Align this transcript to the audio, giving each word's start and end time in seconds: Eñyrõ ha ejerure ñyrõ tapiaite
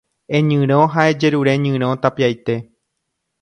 Eñyrõ 0.37 0.79
ha 0.95 1.05
ejerure 1.11 1.53
ñyrõ 1.67 1.91
tapiaite 2.07 2.57